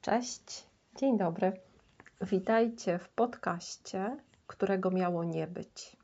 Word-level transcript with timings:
Cześć, 0.00 0.66
dzień 0.96 1.18
dobry. 1.18 1.52
Witajcie 2.20 2.98
w 2.98 3.08
podcaście, 3.08 4.16
którego 4.46 4.90
miało 4.90 5.24
nie 5.24 5.46
być. 5.46 5.96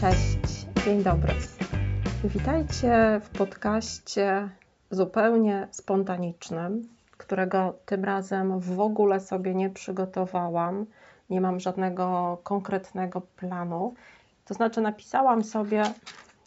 Cześć, 0.00 0.66
dzień 0.84 1.02
dobry. 1.02 1.34
Witajcie 2.24 3.20
w 3.24 3.28
podcaście 3.28 4.50
zupełnie 4.90 5.68
spontanicznym, 5.70 6.88
którego 7.16 7.74
tym 7.86 8.04
razem 8.04 8.60
w 8.60 8.80
ogóle 8.80 9.20
sobie 9.20 9.54
nie 9.54 9.70
przygotowałam. 9.70 10.86
Nie 11.30 11.40
mam 11.40 11.60
żadnego 11.60 12.38
konkretnego 12.42 13.20
planu. 13.20 13.94
To 14.44 14.54
znaczy, 14.54 14.80
napisałam 14.80 15.44
sobie 15.44 15.82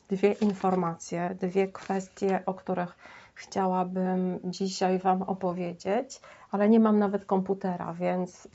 dwie 0.09 0.31
informacje, 0.31 1.35
dwie 1.41 1.67
kwestie, 1.67 2.43
o 2.45 2.53
których 2.53 2.95
chciałabym 3.33 4.39
dzisiaj 4.43 4.99
Wam 4.99 5.21
opowiedzieć, 5.21 6.21
ale 6.51 6.69
nie 6.69 6.79
mam 6.79 6.99
nawet 6.99 7.25
komputera, 7.25 7.93
więc 7.93 8.47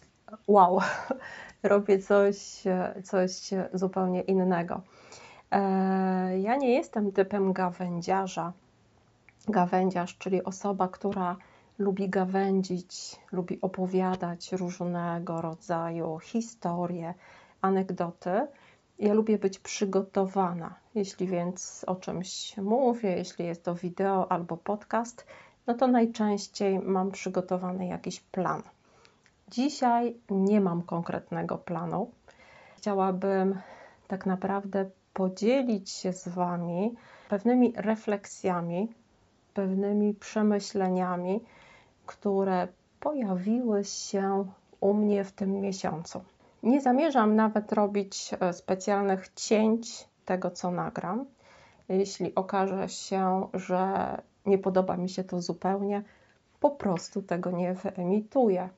wow, 0.47 0.81
robię 1.63 1.99
coś, 1.99 2.63
coś 3.05 3.51
zupełnie 3.75 4.21
innego. 4.21 4.81
E, 5.51 5.61
ja 6.39 6.57
nie 6.57 6.75
jestem 6.75 7.13
typem 7.13 7.53
gawędziarza. 7.53 8.53
Gawędziarz, 9.49 10.19
czyli 10.19 10.45
osoba, 10.45 10.89
która 10.89 11.37
lubi 11.79 12.09
gawędzić, 12.09 13.17
lubi 13.33 13.61
opowiadać 13.61 14.53
różnego 14.53 15.41
rodzaju 15.41 16.19
historie, 16.19 17.15
anegdoty. 17.63 18.47
Ja 18.99 19.15
lubię 19.15 19.39
być 19.39 19.59
przygotowana. 19.59 20.75
Jeśli 20.95 21.27
więc 21.27 21.85
o 21.87 21.97
czymś 21.97 22.57
mówię, 22.57 23.11
jeśli 23.11 23.47
jest 23.47 23.65
to 23.65 23.75
wideo 23.75 24.33
albo 24.33 24.57
podcast, 24.57 25.27
no 25.67 25.75
to 25.75 25.87
najczęściej 25.87 26.79
mam 26.79 27.11
przygotowany 27.11 27.87
jakiś 27.87 28.21
plan. 28.21 28.63
Dzisiaj 29.49 30.17
nie 30.31 30.61
mam 30.61 30.83
konkretnego 30.83 31.59
planu. 31.59 32.11
Chciałabym 32.77 33.61
tak 34.09 34.27
naprawdę 34.27 34.91
podzielić 35.13 35.91
się 35.91 36.13
z 36.13 36.29
Wami 36.29 36.95
pewnymi 37.29 37.73
refleksjami, 37.77 38.89
pewnymi 39.59 40.15
przemyśleniami, 40.15 41.41
które 42.07 42.69
pojawiły 43.01 43.85
się 43.85 44.47
u 44.81 44.95
mnie 44.95 45.25
w 45.25 45.33
tym 45.33 45.61
miesiącu. 45.61 46.21
Nie 46.63 46.81
zamierzam 46.81 47.37
nawet 47.37 47.73
robić 47.73 48.31
e, 48.41 48.53
specjalnych 48.53 49.29
cięć 49.35 50.09
tego, 50.25 50.51
co 50.51 50.71
nagram. 50.71 51.27
Jeśli 51.89 52.35
okaże 52.35 52.89
się, 52.89 53.49
że 53.55 53.83
nie 54.47 54.59
podoba 54.59 54.97
mi 54.97 55.09
się 55.09 55.25
to 55.25 55.41
zupełnie, 55.41 56.03
po 56.61 56.71
prostu 56.71 57.23
tego 57.23 57.51
nie 57.51 57.75
wyemituję. 57.75 58.69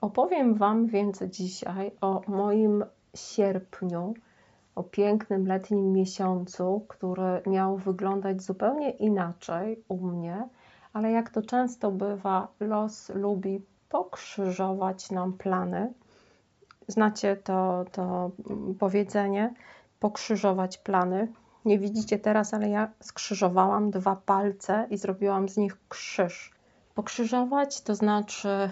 Opowiem 0.00 0.54
Wam 0.54 0.86
więc 0.86 1.22
dzisiaj 1.22 1.90
o 2.00 2.22
moim 2.28 2.84
sierpniu 3.14 4.14
o 4.78 4.82
pięknym 4.82 5.46
letnim 5.46 5.92
miesiącu, 5.92 6.84
który 6.88 7.42
miał 7.46 7.76
wyglądać 7.76 8.42
zupełnie 8.42 8.90
inaczej 8.90 9.84
u 9.88 9.96
mnie, 9.96 10.48
ale 10.92 11.10
jak 11.10 11.30
to 11.30 11.42
często 11.42 11.90
bywa, 11.90 12.48
los 12.60 13.08
lubi 13.08 13.62
pokrzyżować 13.88 15.10
nam 15.10 15.32
plany. 15.32 15.92
Znacie 16.88 17.36
to, 17.36 17.84
to 17.92 18.30
powiedzenie 18.78 19.54
pokrzyżować 20.00 20.78
plany. 20.78 21.32
Nie 21.64 21.78
widzicie 21.78 22.18
teraz, 22.18 22.54
ale 22.54 22.68
ja 22.68 22.88
skrzyżowałam 23.00 23.90
dwa 23.90 24.16
palce 24.16 24.86
i 24.90 24.96
zrobiłam 24.96 25.48
z 25.48 25.56
nich 25.56 25.76
krzyż. 25.88 26.52
Pokrzyżować 26.94 27.80
to 27.80 27.94
znaczy 27.94 28.70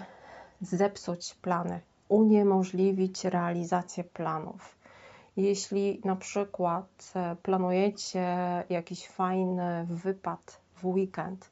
zepsuć 0.61 1.35
plany, 1.35 1.79
uniemożliwić 2.09 3.25
realizację 3.25 4.03
planów. 4.03 4.76
Jeśli 5.37 6.01
na 6.05 6.15
przykład 6.15 7.11
e, 7.15 7.35
planujecie 7.35 8.37
jakiś 8.69 9.07
fajny 9.07 9.85
wypad 9.89 10.61
w 10.75 10.85
weekend, 10.85 11.49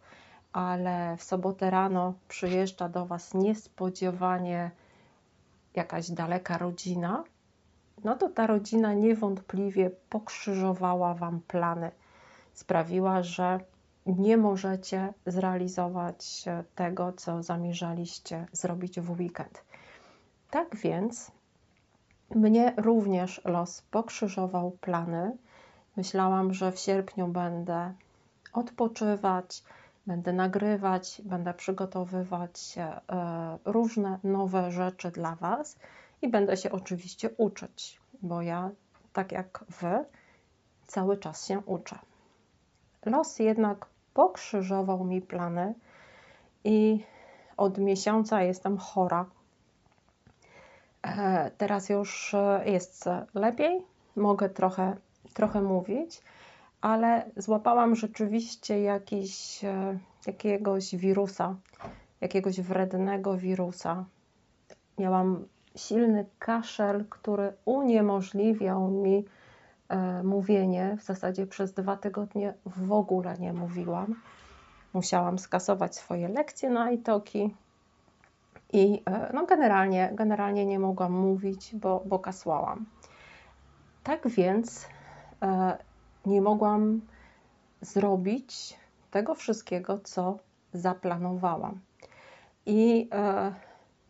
ale 0.53 1.17
w 1.17 1.23
sobotę 1.23 1.69
rano 1.69 2.13
przyjeżdża 2.27 2.89
do 2.89 3.05
Was 3.05 3.33
niespodziewanie 3.33 4.71
jakaś 5.75 6.11
daleka 6.11 6.57
rodzina, 6.57 7.23
no 8.03 8.15
to 8.15 8.29
ta 8.29 8.47
rodzina 8.47 8.93
niewątpliwie 8.93 9.89
pokrzyżowała 10.09 11.13
Wam 11.13 11.41
plany, 11.47 11.91
sprawiła, 12.53 13.23
że 13.23 13.59
nie 14.05 14.37
możecie 14.37 15.13
zrealizować 15.25 16.43
e, 16.47 16.63
tego, 16.75 17.13
co 17.13 17.43
zamierzaliście 17.43 18.45
zrobić 18.51 18.99
w 18.99 19.19
weekend. 19.19 19.63
Tak 20.49 20.75
więc 20.75 21.31
mnie 22.35 22.73
również 22.77 23.41
los 23.45 23.81
pokrzyżował 23.81 24.71
plany. 24.71 25.37
Myślałam, 25.97 26.53
że 26.53 26.71
w 26.71 26.79
sierpniu 26.79 27.27
będę 27.27 27.93
odpoczywać, 28.53 29.63
będę 30.07 30.33
nagrywać, 30.33 31.21
będę 31.25 31.53
przygotowywać 31.53 32.75
e, 32.77 33.57
różne 33.65 34.19
nowe 34.23 34.71
rzeczy 34.71 35.11
dla 35.11 35.35
Was 35.35 35.77
i 36.21 36.27
będę 36.27 36.57
się 36.57 36.71
oczywiście 36.71 37.29
uczyć, 37.37 37.99
bo 38.21 38.41
ja, 38.41 38.69
tak 39.13 39.31
jak 39.31 39.65
Wy, 39.69 40.05
cały 40.87 41.17
czas 41.17 41.47
się 41.47 41.59
uczę. 41.59 41.99
Los 43.05 43.39
jednak 43.39 43.85
pokrzyżował 44.13 45.03
mi 45.03 45.21
plany 45.21 45.73
i 46.63 47.03
od 47.57 47.77
miesiąca 47.77 48.41
jestem 48.41 48.77
chora 48.77 49.25
teraz 51.57 51.89
już 51.89 52.33
e, 52.33 52.61
jest 52.65 53.05
lepiej, 53.33 53.81
mogę 54.15 54.49
trochę, 54.49 54.95
trochę 55.33 55.61
mówić, 55.61 56.21
ale 56.81 57.25
złapałam 57.37 57.95
rzeczywiście 57.95 58.81
jakiś, 58.81 59.63
e, 59.63 59.97
jakiegoś 60.27 60.95
wirusa, 60.95 61.55
jakiegoś 62.21 62.61
wrednego 62.61 63.37
wirusa. 63.37 64.05
Miałam 64.97 65.45
silny 65.75 66.25
kaszel, 66.39 67.05
który 67.09 67.53
uniemożliwiał 67.65 68.91
mi 68.91 69.25
mówienie. 70.23 70.97
W 70.99 71.03
zasadzie 71.03 71.47
przez 71.47 71.73
dwa 71.73 71.97
tygodnie 71.97 72.53
w 72.65 72.91
ogóle 72.91 73.37
nie 73.39 73.53
mówiłam. 73.53 74.15
Musiałam 74.93 75.39
skasować 75.39 75.95
swoje 75.95 76.27
lekcje 76.27 76.69
na 76.69 76.91
iToki, 76.91 77.55
i 78.73 79.01
e, 79.05 79.31
no 79.33 79.45
generalnie, 79.45 80.11
generalnie 80.13 80.65
nie 80.65 80.79
mogłam 80.79 81.11
mówić, 81.11 81.75
bo, 81.75 82.03
bo 82.05 82.19
kasłałam. 82.19 82.85
Tak 84.03 84.27
więc 84.27 84.87
e, 85.41 85.77
nie 86.25 86.41
mogłam 86.41 87.01
zrobić 87.81 88.79
tego 89.11 89.35
wszystkiego, 89.35 89.99
co 89.99 90.39
zaplanowałam. 90.73 91.79
I 92.65 93.09
e, 93.11 93.53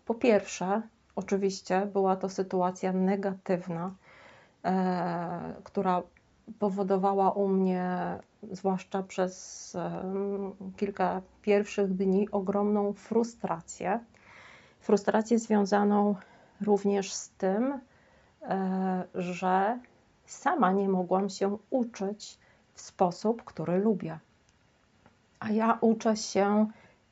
po 0.06 0.14
pierwsze, 0.16 0.82
oczywiście 1.16 1.86
była 1.86 2.16
to 2.16 2.30
sytuacja 2.30 2.94
negatywna, 2.94 3.96
która 5.64 6.04
powodowała 6.60 7.32
u 7.32 7.48
mnie, 7.48 8.20
zwłaszcza 8.52 9.04
przez 9.04 9.78
kilka 10.78 11.22
pierwszych 11.42 11.94
dni, 11.94 12.32
ogromną 12.32 12.94
frustrację 12.94 14.00
frustrację 14.86 15.40
związaną 15.40 16.16
również 16.62 17.14
z 17.14 17.30
tym, 17.30 17.80
e, 18.42 19.04
że 19.16 19.80
sama 20.26 20.72
nie 20.72 20.90
mogłam 20.90 21.30
się 21.30 21.58
uczyć 21.70 22.38
w 22.74 22.82
sposób, 22.82 23.44
który 23.44 23.78
lubię. 23.78 24.20
A 25.40 25.50
ja 25.50 25.78
uczę 25.82 26.18
się 26.18 26.68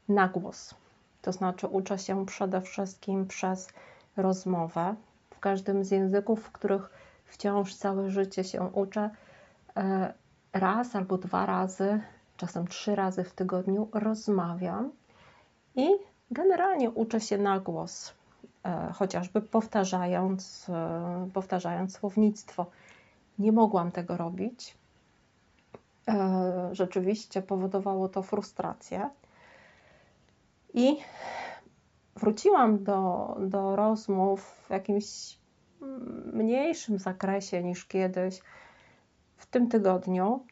na 0.10 0.28
głos. 0.28 0.75
To 1.22 1.31
znaczy, 1.31 1.68
uczę 1.68 2.00
się 2.00 2.25
przede 2.25 2.62
wszystkim 2.62 3.28
przez 3.28 3.70
rozmowę. 4.18 4.96
W 5.30 5.40
każdym 5.40 5.84
z 5.84 5.92
języków, 5.92 6.44
w 6.44 6.52
których 6.52 6.90
wciąż 7.25 7.75
całe 7.75 8.10
życie 8.10 8.44
się 8.44 8.62
uczę, 8.62 9.10
e, 9.78 10.14
raz 10.54 10.96
albo 10.96 11.18
dwa 11.18 11.46
razy, 11.46 12.02
czasem 12.38 12.68
trzy 12.68 12.96
razy 12.96 13.24
w 13.24 13.34
tygodniu 13.34 13.88
rozmawiam 13.94 14.92
i 15.75 16.12
Generalnie 16.34 16.90
uczę 16.92 17.22
się 17.22 17.38
na 17.38 17.60
głos, 17.60 18.14
e, 18.66 18.92
chociażby 18.94 19.42
powtarzając, 19.42 20.70
e, 20.70 21.30
powtarzając 21.34 21.98
słownictwo. 21.98 22.66
Nie 23.40 23.52
mogłam 23.52 23.92
tego 23.92 24.18
robić 24.18 24.78
e, 26.08 26.70
rzeczywiście 26.72 27.42
powodowało 27.42 28.10
to 28.10 28.24
frustrację. 28.24 29.10
I 30.74 30.98
wróciłam 32.16 32.84
do, 32.84 33.36
do 33.40 33.76
rozmów 33.76 34.42
w 34.68 34.70
jakimś 34.70 35.38
mniejszym 36.34 37.00
zakresie 37.00 37.64
niż 37.64 37.86
kiedyś 37.86 38.42
w 39.38 39.46
tym 39.46 39.70
tygodniu. 39.70 40.46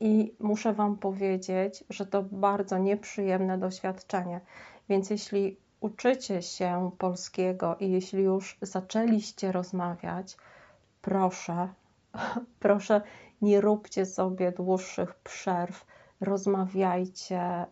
I 0.00 0.34
muszę 0.38 0.72
Wam 0.72 0.96
powiedzieć, 0.96 1.84
że 1.90 2.06
to 2.06 2.22
bardzo 2.22 2.78
nieprzyjemne 2.78 3.58
doświadczenie. 3.58 4.40
Więc 4.90 5.10
jeśli 5.10 5.56
uczycie 5.80 6.42
się 6.42 6.90
polskiego 6.98 7.76
i 7.80 7.90
jeśli 7.90 8.22
już 8.22 8.58
zaczęliście 8.62 9.52
rozmawiać, 9.52 10.36
proszę, 11.02 11.68
proszę, 12.60 13.02
nie 13.42 13.60
róbcie 13.60 14.06
sobie 14.06 14.52
dłuższych 14.52 15.14
przerw. 15.14 15.86
Rozmawiajcie 16.20 17.40
e, 17.40 17.66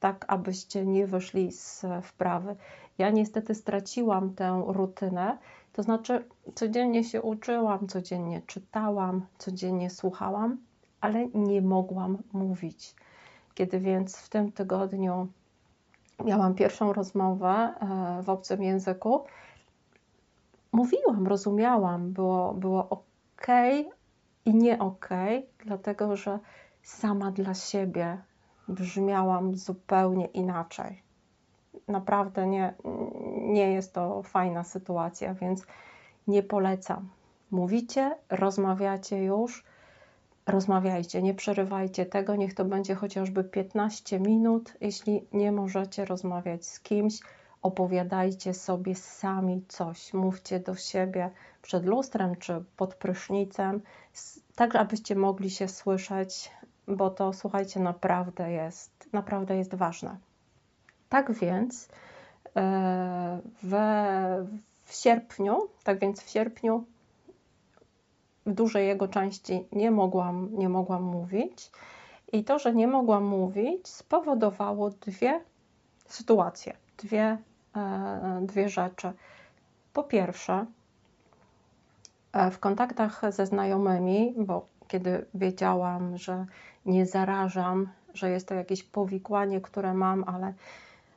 tak, 0.00 0.24
abyście 0.28 0.86
nie 0.86 1.06
wyszli 1.06 1.52
z 1.52 1.84
wprawy. 2.02 2.56
Ja 2.98 3.10
niestety 3.10 3.54
straciłam 3.54 4.34
tę 4.34 4.62
rutynę, 4.66 5.38
to 5.72 5.82
znaczy 5.82 6.24
codziennie 6.54 7.04
się 7.04 7.22
uczyłam, 7.22 7.88
codziennie 7.88 8.42
czytałam, 8.46 9.26
codziennie 9.38 9.90
słuchałam, 9.90 10.58
ale 11.00 11.26
nie 11.26 11.62
mogłam 11.62 12.18
mówić. 12.32 12.94
Kiedy 13.54 13.80
więc 13.80 14.16
w 14.16 14.28
tym 14.28 14.52
tygodniu 14.52 15.28
miałam 16.24 16.54
pierwszą 16.54 16.92
rozmowę 16.92 17.48
e, 17.48 18.22
w 18.22 18.28
obcym 18.28 18.62
języku, 18.62 19.24
mówiłam, 20.72 21.26
rozumiałam, 21.26 22.12
było, 22.12 22.54
było 22.54 22.88
ok 22.88 23.46
i 24.44 24.54
nie 24.54 24.78
ok, 24.78 25.08
dlatego 25.64 26.16
że 26.16 26.38
sama 26.82 27.30
dla 27.30 27.54
siebie 27.54 28.18
brzmiałam 28.68 29.56
zupełnie 29.56 30.26
inaczej. 30.26 31.02
Naprawdę 31.88 32.46
nie, 32.46 32.74
nie 33.36 33.72
jest 33.72 33.94
to 33.94 34.22
fajna 34.22 34.64
sytuacja, 34.64 35.34
więc 35.34 35.66
nie 36.26 36.42
polecam. 36.42 37.08
Mówicie, 37.50 38.16
rozmawiacie 38.30 39.24
już, 39.24 39.64
rozmawiajcie, 40.46 41.22
nie 41.22 41.34
przerywajcie 41.34 42.06
tego, 42.06 42.36
niech 42.36 42.54
to 42.54 42.64
będzie 42.64 42.94
chociażby 42.94 43.44
15 43.44 44.20
minut. 44.20 44.72
Jeśli 44.80 45.26
nie 45.32 45.52
możecie 45.52 46.04
rozmawiać 46.04 46.66
z 46.66 46.80
kimś, 46.80 47.20
opowiadajcie 47.62 48.54
sobie 48.54 48.94
sami 48.94 49.64
coś, 49.68 50.12
mówcie 50.12 50.60
do 50.60 50.74
siebie 50.74 51.30
przed 51.62 51.86
lustrem 51.86 52.36
czy 52.36 52.64
pod 52.76 52.94
prysznicem, 52.94 53.80
tak 54.54 54.76
abyście 54.76 55.14
mogli 55.14 55.50
się 55.50 55.68
słyszeć, 55.68 56.50
bo 56.88 57.10
to 57.10 57.32
słuchajcie, 57.32 57.80
naprawdę 57.80 58.50
jest, 58.50 59.08
naprawdę 59.12 59.56
jest 59.56 59.74
ważne. 59.74 60.16
Tak 61.08 61.32
więc 61.32 61.88
e, 62.56 63.40
we, 63.62 64.46
w 64.84 64.94
sierpniu, 64.94 65.68
tak 65.84 65.98
więc 65.98 66.22
w 66.22 66.30
sierpniu 66.30 66.84
w 68.46 68.52
dużej 68.52 68.86
jego 68.86 69.08
części 69.08 69.64
nie 69.72 69.90
mogłam, 69.90 70.48
nie 70.52 70.68
mogłam 70.68 71.02
mówić. 71.02 71.70
I 72.32 72.44
to, 72.44 72.58
że 72.58 72.74
nie 72.74 72.86
mogłam 72.86 73.24
mówić, 73.24 73.88
spowodowało 73.88 74.90
dwie 74.90 75.40
sytuacje, 76.08 76.76
dwie, 76.98 77.38
e, 77.76 78.40
dwie 78.42 78.68
rzeczy. 78.68 79.12
Po 79.92 80.02
pierwsze, 80.02 80.66
e, 82.32 82.50
w 82.50 82.58
kontaktach 82.58 83.22
ze 83.28 83.46
znajomymi, 83.46 84.34
bo 84.36 84.66
kiedy 84.88 85.26
wiedziałam, 85.34 86.18
że 86.18 86.46
nie 86.86 87.06
zarażam, 87.06 87.88
że 88.14 88.30
jest 88.30 88.48
to 88.48 88.54
jakieś 88.54 88.82
powikłanie, 88.82 89.60
które 89.60 89.94
mam, 89.94 90.24
ale, 90.24 90.54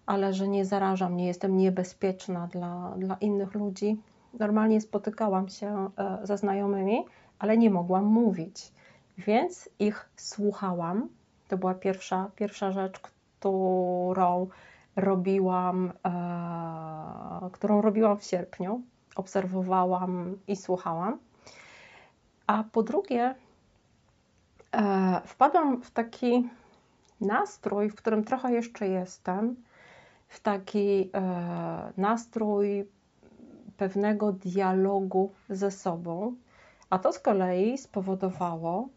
ale 0.06 0.34
że 0.34 0.48
nie 0.48 0.66
zarażam, 0.66 1.18
nie 1.18 1.28
jestem 1.28 1.58
niebezpieczna 1.58 2.48
dla, 2.48 2.94
dla 2.98 3.18
innych 3.22 3.54
ludzi, 3.54 3.98
normalnie 4.34 4.82
spotykałam 4.82 5.50
się 5.50 5.90
e, 5.98 6.20
ze 6.24 6.38
znajomymi, 6.38 7.06
ale 7.40 7.58
nie 7.58 7.70
mogłam 7.70 8.06
mówić, 8.06 8.72
więc 9.18 9.70
ich 9.80 10.10
słuchałam. 10.16 11.10
To 11.48 11.58
była 11.58 11.74
pierwsza, 11.74 12.32
pierwsza 12.36 12.72
rzecz, 12.72 13.00
którą 13.00 14.48
robiłam, 14.96 15.94
e, 16.06 17.50
którą 17.52 17.82
robiłam 17.82 18.18
w 18.18 18.24
sierpniu. 18.24 18.82
Obserwowałam 19.16 20.38
i 20.48 20.56
słuchałam. 20.56 21.18
A 22.48 22.64
po 22.72 22.84
drugie, 22.84 23.36
e, 24.72 25.22
wpadłam 25.26 25.82
w 25.82 25.92
taki 25.92 26.50
nastrój, 27.22 27.90
w 27.90 27.96
którym 27.96 28.24
trochę 28.24 28.54
jeszcze 28.54 28.88
jestem, 28.88 29.56
w 30.28 30.40
taki 30.40 31.10
e, 31.14 31.94
nastrój 31.98 32.88
pewnego 33.78 34.32
dialogu 34.32 35.32
ze 35.50 35.72
sobą. 35.72 36.36
A 36.90 37.00
to 37.00 37.14
z 37.14 37.20
kolei 37.20 37.78
spowodowało, 37.78 38.88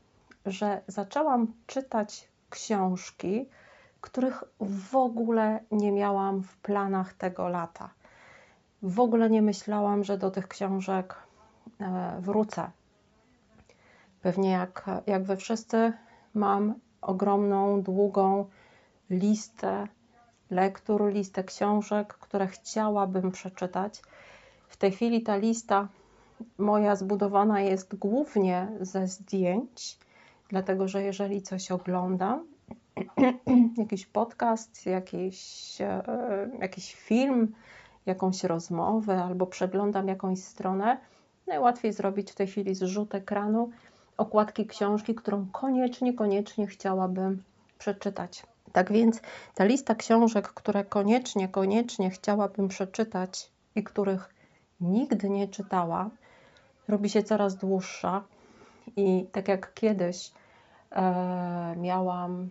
że 0.47 0.82
zaczęłam 0.87 1.47
czytać 1.67 2.29
książki, 2.50 3.49
których 4.00 4.44
w 4.61 4.97
ogóle 4.97 5.61
nie 5.71 5.93
miałam 5.93 6.43
w 6.43 6.56
planach 6.56 7.12
tego 7.12 7.49
lata. 7.49 7.91
W 8.82 9.00
ogóle 9.00 9.31
nie 9.31 9.43
myślałam, 9.43 10.05
że 10.05 10.19
do 10.19 10.31
tych 10.31 10.49
książek 10.49 11.15
e, 11.81 12.17
wrócę. 12.21 12.71
Pewnie 14.23 14.50
jak, 14.50 14.85
jak 15.06 15.25
wy 15.25 15.37
wszyscy, 15.37 15.93
mam 16.35 16.75
ogromną, 17.00 17.82
długą 17.82 18.47
listę 19.11 19.87
lektur, 20.50 21.12
listę 21.12 21.44
książek, 21.44 22.15
które 22.15 22.47
chciałabym 22.47 23.31
przeczytać. 23.31 24.03
W 24.70 24.76
tej 24.76 24.93
chwili 24.93 25.22
ta 25.22 25.37
lista 25.37 25.88
moja 26.58 26.96
zbudowana 26.96 27.61
jest 27.61 27.94
głównie 27.94 28.69
ze 28.81 29.06
zdjęć, 29.06 29.99
dlatego 30.49 30.88
że 30.88 31.02
jeżeli 31.02 31.43
coś 31.43 31.70
oglądam, 31.70 32.46
jakiś 33.82 34.06
podcast, 34.06 34.87
jakiś, 34.87 35.40
e, 35.81 36.50
jakiś 36.61 36.94
film, 36.94 37.55
jakąś 38.06 38.44
rozmowę 38.44 39.25
albo 39.25 39.46
przeglądam 39.46 40.08
jakąś 40.08 40.38
stronę, 40.38 40.99
najłatwiej 41.46 41.93
zrobić 41.93 42.32
w 42.32 42.34
tej 42.34 42.46
chwili 42.46 42.75
zrzut 42.75 43.14
ekranu 43.14 43.70
okładki 44.17 44.67
książki, 44.67 45.14
którą 45.14 45.46
koniecznie, 45.52 46.14
koniecznie 46.14 46.67
chciałabym 46.67 47.43
przeczytać. 47.78 48.43
Tak 48.72 48.93
więc 48.93 49.20
ta 49.55 49.64
lista 49.64 49.94
książek, 49.94 50.49
które 50.49 50.84
koniecznie, 50.84 51.48
koniecznie 51.48 52.10
chciałabym 52.10 52.69
przeczytać 52.69 53.50
i 53.74 53.84
których 53.84 54.40
nigdy 54.81 55.31
nie 55.31 55.49
czytałam, 55.49 56.10
robi 56.89 57.10
się 57.10 57.22
coraz 57.22 57.56
dłuższa. 57.56 58.22
I 58.96 59.27
tak 59.32 59.49
jak 59.49 59.75
kiedyś 59.75 60.32
e, 60.91 61.75
miałam 61.77 62.49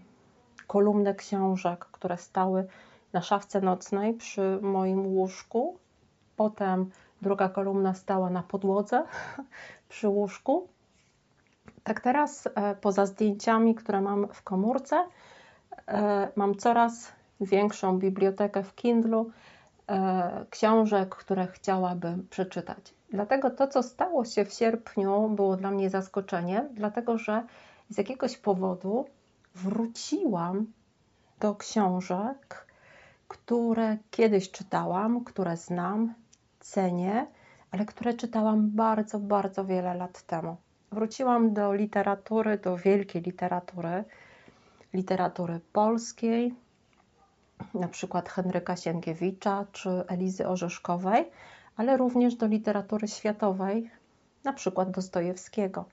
kolumnę 0.68 1.16
książek, 1.16 1.86
które 1.86 2.18
stały 2.18 2.68
na 3.14 3.22
szafce 3.22 3.62
nocnej 3.62 4.14
przy 4.14 4.60
moim 4.62 5.08
łóżku, 5.08 5.78
potem 6.36 6.90
druga 7.22 7.50
kolumna 7.50 7.94
stała 7.94 8.30
na 8.30 8.44
podłodze 8.44 9.04
przy 9.90 10.08
łóżku. 10.08 10.68
Tak 11.84 12.00
teraz, 12.02 12.48
e, 12.56 12.76
poza 12.76 13.06
zdjęciami, 13.06 13.76
które 13.76 14.02
mam 14.02 14.28
w 14.28 14.44
komórce, 14.44 15.06
e, 15.88 16.30
mam 16.36 16.56
coraz 16.56 17.12
większą 17.42 18.00
bibliotekę 18.00 18.64
w 18.64 18.76
Kindlu 18.76 19.32
książek, 20.50 21.16
które 21.16 21.48
chciałabym 21.48 22.28
przeczytać. 22.30 22.94
Dlatego 23.10 23.50
to, 23.50 23.68
co 23.68 23.84
stało 23.84 24.26
się 24.26 24.46
w 24.46 24.54
sierpniu, 24.54 25.30
było 25.30 25.58
dla 25.58 25.72
mnie 25.72 25.90
zaskoczeniem, 25.90 26.70
dlatego 26.74 27.18
że 27.18 27.44
z 27.90 27.98
jakiegoś 27.98 28.38
powodu 28.38 29.06
wróciłam 29.56 30.66
do 31.40 31.56
książek, 31.56 32.66
które 33.28 33.98
kiedyś 34.12 34.52
czytałam, 34.52 35.24
które 35.24 35.58
znam, 35.58 36.14
cenię, 36.60 37.28
ale 37.72 37.86
które 37.86 38.14
czytałam 38.14 38.70
bardzo, 38.70 39.20
bardzo 39.20 39.66
wiele 39.66 39.94
lat 39.94 40.22
temu. 40.22 40.58
Wróciłam 40.92 41.54
do 41.54 41.74
literatury, 41.74 42.58
do 42.58 42.78
wielkiej 42.78 43.22
literatury, 43.22 44.04
literatury 44.94 45.60
polskiej, 45.74 46.56
na 47.74 47.88
przykład 47.88 48.30
Henryka 48.30 48.76
Sienkiewicza 48.76 49.66
czy 49.72 49.90
Elizy 50.08 50.48
Orzeszkowej, 50.48 51.32
ale 51.76 51.98
również 51.98 52.36
do 52.36 52.48
literatury 52.48 53.08
światowej, 53.08 53.90
na 54.44 54.54
przykład 54.54 54.92
Dostojewskiego. 54.92 55.86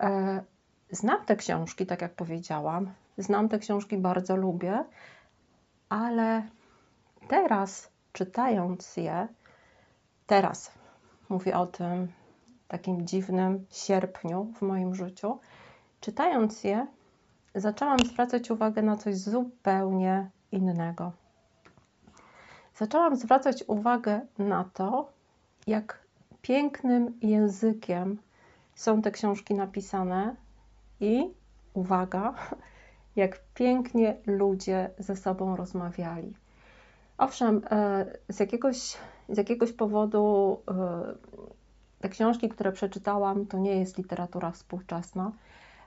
E, 0.00 0.42
znam 0.90 1.24
te 1.24 1.36
książki, 1.36 1.86
tak 1.86 2.02
jak 2.02 2.14
powiedziałam, 2.14 2.92
znam 3.18 3.48
te 3.48 3.58
książki, 3.58 3.98
bardzo 3.98 4.36
lubię, 4.36 4.84
ale 5.88 6.42
teraz 7.28 7.90
czytając 8.12 8.96
je, 8.96 9.28
teraz 10.26 10.72
mówię 11.28 11.58
o 11.58 11.66
tym 11.66 12.08
takim 12.68 13.06
dziwnym 13.06 13.66
sierpniu 13.70 14.52
w 14.58 14.62
moim 14.62 14.94
życiu, 14.94 15.38
czytając 16.00 16.64
je, 16.64 16.86
zaczęłam 17.54 17.98
zwracać 17.98 18.50
uwagę 18.50 18.82
na 18.82 18.96
coś 18.96 19.16
zupełnie 19.16 20.30
innego. 20.52 21.12
Zaczęłam 22.76 23.16
zwracać 23.16 23.64
uwagę 23.66 24.20
na 24.38 24.64
to, 24.74 25.08
jak 25.66 26.02
pięknym 26.42 27.18
językiem 27.22 28.18
są 28.74 29.02
te 29.02 29.10
książki 29.10 29.54
napisane 29.54 30.36
i 31.00 31.30
uwaga, 31.74 32.34
jak 33.16 33.40
pięknie 33.54 34.16
ludzie 34.26 34.90
ze 34.98 35.16
sobą 35.16 35.56
rozmawiali. 35.56 36.34
Owszem, 37.18 37.62
e, 37.70 38.06
z 38.28 38.40
jakiegoś, 38.40 38.96
z 39.28 39.36
jakiegoś 39.38 39.72
powodu 39.72 40.58
e, 40.68 41.14
te 42.00 42.08
książki, 42.08 42.48
które 42.48 42.72
przeczytałam, 42.72 43.46
to 43.46 43.58
nie 43.58 43.78
jest 43.78 43.98
literatura 43.98 44.50
współczesna, 44.50 45.32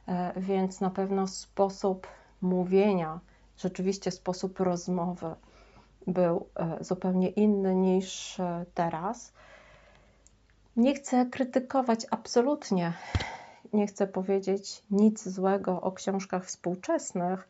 e, 0.08 0.34
więc 0.42 0.82
na 0.82 0.90
pewno 0.90 1.28
sposób 1.28 2.08
mówienia, 2.42 3.20
rzeczywiście 3.58 4.12
sposób 4.12 4.60
rozmowy 4.60 5.36
był 6.08 6.46
zupełnie 6.82 7.30
inny 7.30 7.76
niż 7.76 8.38
teraz. 8.74 9.34
Nie 10.76 10.96
chcę 10.96 11.26
krytykować 11.26 12.06
absolutnie, 12.12 12.94
nie 13.74 13.88
chcę 13.88 14.08
powiedzieć 14.08 14.84
nic 14.92 15.30
złego 15.30 15.82
o 15.82 15.92
książkach 15.92 16.46
współczesnych, 16.46 17.48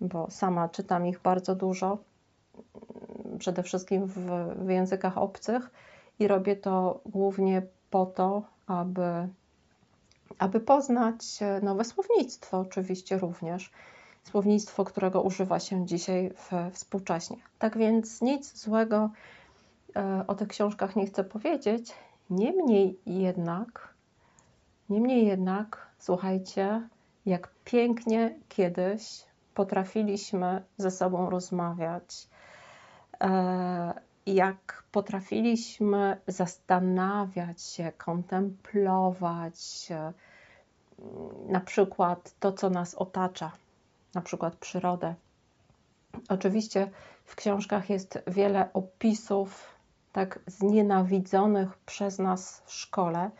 bo 0.00 0.30
sama 0.30 0.68
czytam 0.68 1.06
ich 1.06 1.20
bardzo 1.20 1.54
dużo, 1.54 1.98
przede 3.38 3.62
wszystkim 3.62 4.06
w, 4.06 4.14
w 4.64 4.68
językach 4.68 5.18
obcych 5.18 5.70
i 6.18 6.28
robię 6.28 6.56
to 6.56 7.00
głównie 7.06 7.62
po 7.90 8.06
to, 8.06 8.42
aby, 8.66 9.28
aby 10.38 10.60
poznać 10.60 11.22
nowe 11.62 11.84
słownictwo, 11.84 12.58
oczywiście 12.60 13.18
również. 13.18 13.70
Słownictwo, 14.30 14.84
którego 14.84 15.22
używa 15.22 15.60
się 15.60 15.86
dzisiaj 15.86 16.30
w, 16.30 16.50
współcześnie. 16.72 17.36
Tak 17.58 17.78
więc 17.78 18.22
nic 18.22 18.58
złego 18.58 19.10
e, 19.96 20.24
o 20.26 20.34
tych 20.34 20.48
książkach 20.48 20.96
nie 20.96 21.06
chcę 21.06 21.24
powiedzieć. 21.24 21.94
Niemniej 22.30 22.98
jednak, 23.06 23.94
niemniej 24.90 25.26
jednak, 25.26 25.86
słuchajcie, 25.98 26.88
jak 27.26 27.50
pięknie 27.64 28.34
kiedyś 28.48 29.24
potrafiliśmy 29.54 30.62
ze 30.76 30.90
sobą 30.90 31.30
rozmawiać, 31.30 32.28
e, 33.20 33.94
jak 34.26 34.82
potrafiliśmy 34.92 36.20
zastanawiać 36.26 37.62
się, 37.62 37.92
kontemplować 37.98 39.88
e, 39.90 40.12
na 41.48 41.60
przykład 41.60 42.34
to, 42.40 42.52
co 42.52 42.70
nas 42.70 42.94
otacza, 42.94 43.52
na 44.18 44.22
przykład 44.22 44.56
przyrodę. 44.56 45.14
Oczywiście 46.28 46.90
w 47.24 47.36
książkach 47.36 47.90
jest 47.90 48.18
wiele 48.26 48.72
opisów 48.72 49.74
tak 50.12 50.38
znienawidzonych 50.46 51.78
przez 51.78 52.18
nas 52.18 52.62
w 52.66 52.72
szkole. 52.72 53.30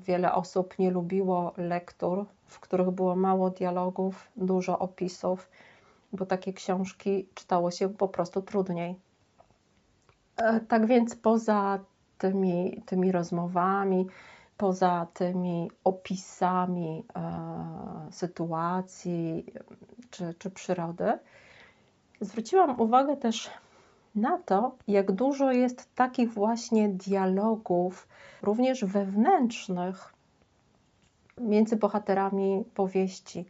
Wiele 0.00 0.32
osób 0.34 0.78
nie 0.78 0.90
lubiło 0.90 1.52
lektur, 1.56 2.26
w 2.46 2.60
których 2.60 2.90
było 2.90 3.16
mało 3.16 3.50
dialogów, 3.50 4.28
dużo 4.36 4.78
opisów, 4.78 5.48
bo 6.12 6.26
takie 6.26 6.52
książki 6.52 7.28
czytało 7.34 7.70
się 7.70 7.88
po 7.88 8.08
prostu 8.08 8.42
trudniej. 8.42 8.96
E, 10.36 10.60
tak 10.60 10.86
więc 10.86 11.16
poza 11.16 11.78
tymi, 12.18 12.82
tymi 12.86 13.12
rozmowami, 13.12 14.06
poza 14.56 15.06
tymi 15.14 15.70
opisami 15.84 17.04
e, 17.16 17.22
sytuacji 18.10 19.46
czy, 20.10 20.34
czy 20.38 20.50
przyrody, 20.50 21.18
zwróciłam 22.20 22.80
uwagę 22.80 23.16
też 23.16 23.50
na 24.14 24.38
to, 24.38 24.76
jak 24.88 25.12
dużo 25.12 25.52
jest 25.52 25.94
takich 25.94 26.32
właśnie 26.32 26.88
dialogów, 26.88 28.08
również 28.42 28.84
wewnętrznych, 28.84 30.14
między 31.38 31.76
bohaterami 31.76 32.64
powieści. 32.74 33.44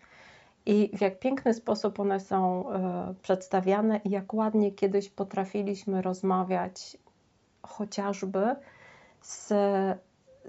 I 0.66 0.90
w 0.96 1.00
jak 1.00 1.18
piękny 1.18 1.54
sposób 1.54 2.00
one 2.00 2.20
są 2.20 2.70
e, 2.72 3.14
przedstawiane, 3.22 4.00
i 4.04 4.10
jak 4.10 4.34
ładnie 4.34 4.72
kiedyś 4.72 5.10
potrafiliśmy 5.10 6.02
rozmawiać 6.02 6.96
chociażby 7.62 8.56
z, 9.22 9.52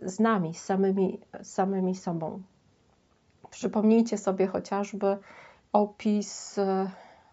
z 0.01 0.19
nami, 0.19 0.53
z 0.53 0.63
samymi, 0.63 1.19
samymi 1.43 1.95
sobą. 1.95 2.41
Przypomnijcie 3.49 4.17
sobie 4.17 4.47
chociażby 4.47 5.17
opis, 5.73 6.59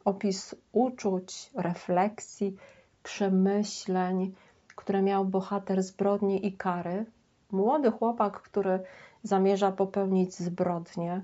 opis 0.04 0.54
uczuć, 0.72 1.50
refleksji, 1.54 2.56
przemyśleń, 3.02 4.34
które 4.76 5.02
miał 5.02 5.24
bohater 5.24 5.82
zbrodni 5.82 6.46
i 6.46 6.52
kary. 6.52 7.06
Młody 7.52 7.90
chłopak, 7.90 8.40
który 8.40 8.80
zamierza 9.22 9.72
popełnić 9.72 10.34
zbrodnię, 10.34 11.22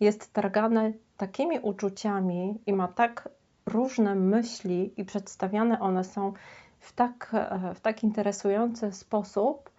jest 0.00 0.32
targany 0.32 0.94
takimi 1.16 1.58
uczuciami 1.58 2.60
i 2.66 2.72
ma 2.72 2.88
tak 2.88 3.28
różne 3.66 4.14
myśli, 4.14 4.92
i 4.96 5.04
przedstawiane 5.04 5.80
one 5.80 6.04
są 6.04 6.32
w 6.78 6.92
tak, 6.92 7.32
w 7.74 7.80
tak 7.80 8.02
interesujący 8.02 8.92
sposób, 8.92 9.70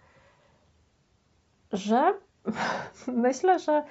że 1.72 2.14
myślę, 3.06 3.58
że, 3.58 3.84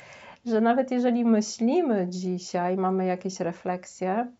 że 0.45 0.61
nawet 0.61 0.91
jeżeli 0.91 1.25
myślimy 1.25 2.07
dzisiaj, 2.09 2.77
mamy 2.77 3.05
jakieś 3.05 3.39
refleksje, 3.39 4.31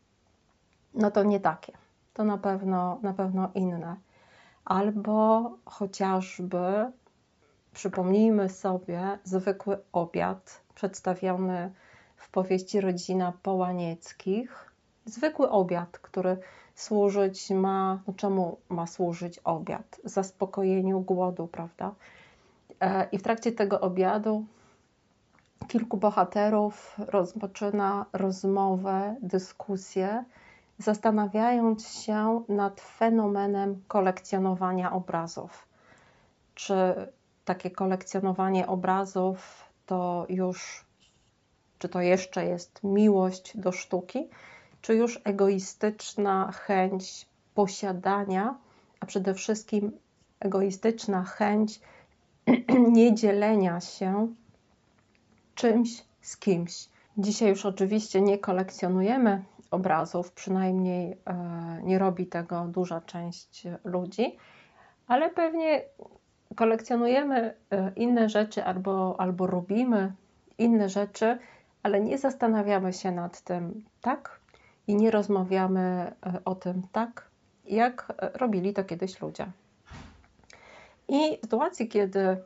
no 0.94 1.12
to 1.12 1.24
nie 1.24 1.40
takie 1.40 1.82
to 2.14 2.24
na 2.24 2.38
pewno, 2.38 3.00
na 3.02 3.14
pewno 3.14 3.52
inne. 3.56 3.96
Albo 4.66 5.50
chociażby 5.66 6.92
przypomnijmy 7.74 8.50
sobie 8.50 9.20
zwykły 9.24 9.78
obiad 9.92 10.62
przedstawiony 10.76 11.74
w 12.16 12.30
powieści 12.30 12.82
Rodzina 12.82 13.34
Połanieckich. 13.44 14.72
Zwykły 15.06 15.50
obiad, 15.50 16.00
który 16.00 16.38
służyć 16.76 17.50
ma, 17.50 18.02
no 18.08 18.14
czemu 18.14 18.58
ma 18.70 18.88
służyć 18.88 19.40
obiad? 19.40 20.02
Zaspokojeniu 20.04 21.02
głodu, 21.02 21.48
prawda? 21.48 21.96
E, 22.82 23.08
I 23.12 23.18
w 23.18 23.24
trakcie 23.24 23.52
tego 23.52 23.82
obiadu 23.82 24.46
kilku 25.68 25.98
bohaterów 25.98 26.96
rozpoczyna 26.98 28.06
rozmowę, 28.14 29.16
dyskusję 29.22 30.24
zastanawiając 30.78 31.88
się 31.88 32.44
nad 32.50 32.82
fenomenem 32.82 33.84
kolekcjonowania 33.88 34.92
obrazów. 34.92 35.68
Czy 36.56 36.76
takie 37.46 37.72
kolekcjonowanie 37.72 38.68
obrazów 38.68 39.66
to 39.86 40.26
już, 40.30 40.86
czy 41.80 41.90
to 41.90 42.02
jeszcze 42.02 42.46
jest 42.46 42.80
miłość 42.84 43.58
do 43.58 43.72
sztuki, 43.72 44.30
czy 44.82 44.96
już 44.96 45.22
egoistyczna 45.24 46.52
chęć 46.52 47.26
posiadania, 47.56 48.56
a 49.00 49.06
przede 49.06 49.34
wszystkim 49.34 49.92
egoistyczna 50.40 51.24
chęć 51.24 51.80
niedzielenia 52.98 53.80
się 53.82 54.28
czymś 55.56 56.04
z 56.22 56.38
kimś. 56.38 56.90
Dzisiaj 57.18 57.50
już 57.50 57.66
oczywiście 57.66 58.22
nie 58.22 58.38
kolekcjonujemy 58.38 59.44
obrazów, 59.72 60.32
przynajmniej 60.32 61.12
e, 61.26 61.82
nie 61.84 62.00
robi 62.00 62.28
tego 62.28 62.66
duża 62.66 63.02
część 63.02 63.68
ludzi, 63.84 64.38
ale 65.08 65.30
pewnie 65.30 65.82
kolekcjonujemy 66.56 67.54
e, 67.72 67.92
inne 67.96 68.30
rzeczy 68.30 68.64
albo, 68.64 69.16
albo 69.20 69.48
robimy 69.48 70.14
inne 70.58 70.90
rzeczy, 70.90 71.38
ale 71.84 72.02
nie 72.02 72.18
zastanawiamy 72.18 72.94
się 72.94 73.12
nad 73.12 73.42
tym 73.42 73.84
tak 74.02 74.40
i 74.88 74.96
nie 74.96 75.12
rozmawiamy 75.12 75.82
e, 76.26 76.42
o 76.46 76.56
tym 76.56 76.82
tak, 76.92 77.30
jak 77.66 78.14
robili 78.34 78.74
to 78.74 78.84
kiedyś 78.84 79.22
ludzie. 79.22 79.52
I 81.14 81.38
w 81.38 81.42
sytuacji, 81.42 81.88
kiedy, 81.88 82.38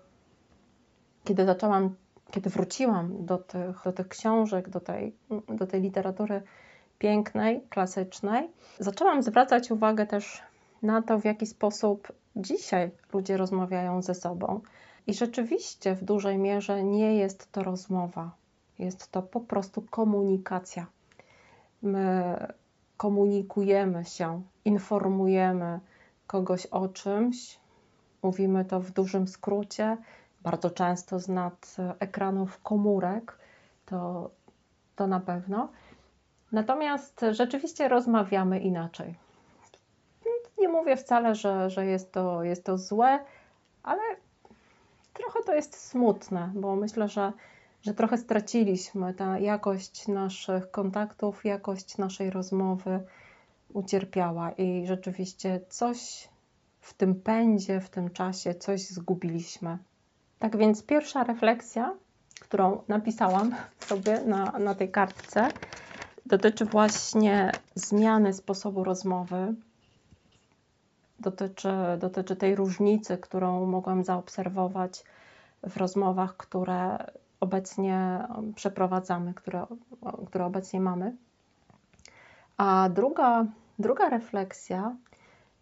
kiedy 1.24 1.46
zaczęłam, 1.46 1.96
kiedy 2.32 2.50
wróciłam 2.50 3.26
do 3.26 3.38
tych, 3.38 3.84
do 3.84 3.94
tych 3.94 4.08
książek, 4.08 4.70
do 4.70 4.80
tej, 4.80 5.16
do 5.48 5.68
tej 5.68 5.82
literatury 5.82 6.42
pięknej, 7.00 7.62
klasycznej, 7.70 8.50
zaczęłam 8.80 9.24
zwracać 9.24 9.72
uwagę 9.72 10.08
też 10.08 10.44
na 10.82 11.02
to, 11.02 11.20
w 11.20 11.26
jaki 11.26 11.46
sposób 11.46 12.12
dzisiaj 12.36 12.92
ludzie 13.14 13.38
rozmawiają 13.38 14.02
ze 14.02 14.16
sobą. 14.16 14.62
I 15.08 15.14
rzeczywiście 15.14 15.96
w 15.96 16.04
dużej 16.04 16.38
mierze 16.38 16.84
nie 16.84 17.16
jest 17.16 17.52
to 17.52 17.64
rozmowa, 17.64 18.32
jest 18.80 19.12
to 19.12 19.22
po 19.22 19.40
prostu 19.40 19.82
komunikacja. 19.82 20.86
My 21.82 22.38
komunikujemy 22.98 24.06
się, 24.06 24.42
informujemy 24.66 25.80
kogoś 26.28 26.66
o 26.66 26.88
czymś, 26.88 27.60
mówimy 28.26 28.66
to 28.66 28.80
w 28.80 28.92
dużym 28.92 29.28
skrócie, 29.28 29.98
bardzo 30.42 30.70
często 30.70 31.20
z 31.20 31.28
nad 31.28 31.76
ekranów 32.00 32.62
komórek, 32.62 33.38
to, 33.86 34.30
to 34.96 35.08
na 35.08 35.20
pewno 35.20 35.70
Natomiast 36.52 37.26
rzeczywiście 37.32 37.88
rozmawiamy 37.88 38.60
inaczej. 38.60 39.16
Nie 40.58 40.70
mówię 40.70 40.98
wcale, 40.98 41.36
że, 41.36 41.70
że 41.70 41.86
jest, 41.86 42.12
to, 42.12 42.44
jest 42.44 42.64
to 42.64 42.78
złe, 42.78 43.20
ale 43.84 44.02
trochę 45.14 45.40
to 45.46 45.54
jest 45.54 45.90
smutne, 45.90 46.52
bo 46.56 46.76
myślę, 46.76 47.08
że, 47.08 47.34
że 47.82 47.94
trochę 47.94 48.18
straciliśmy 48.18 49.14
ta 49.14 49.40
jakość 49.40 50.08
naszych 50.08 50.72
kontaktów, 50.72 51.46
jakość 51.46 51.98
naszej 51.98 52.30
rozmowy 52.30 53.00
ucierpiała 53.74 54.52
i 54.52 54.88
rzeczywiście 54.88 55.62
coś 55.70 56.30
w 56.86 56.94
tym 56.94 57.16
pędzie, 57.16 57.82
w 57.82 57.90
tym 57.90 58.10
czasie, 58.10 58.56
coś 58.56 58.88
zgubiliśmy. 58.88 59.78
Tak 60.40 60.58
więc 60.58 60.84
pierwsza 60.84 61.24
refleksja, 61.24 61.94
którą 62.42 62.82
napisałam 62.88 63.56
sobie 63.80 64.22
na, 64.22 64.46
na 64.46 64.76
tej 64.76 64.92
kartce, 64.92 65.50
dotyczy 66.26 66.66
właśnie 66.66 67.52
zmiany 67.76 68.34
sposobu 68.34 68.84
rozmowy. 68.84 69.56
Dotyczy, 71.20 71.70
dotyczy 72.00 72.36
tej 72.36 72.56
różnicy, 72.56 73.18
którą 73.18 73.66
mogłam 73.66 74.04
zaobserwować 74.04 75.04
w 75.64 75.78
rozmowach, 75.78 76.38
które 76.38 76.98
obecnie 77.40 78.28
przeprowadzamy, 78.56 79.34
które, 79.34 79.66
które 80.28 80.46
obecnie 80.46 80.80
mamy. 80.80 81.16
A 82.58 82.90
druga, 82.90 83.46
druga 83.80 84.10
refleksja 84.10 84.96